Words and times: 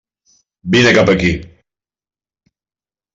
Vine 0.75 0.93
cap 0.95 1.11
aquí! 1.13 1.29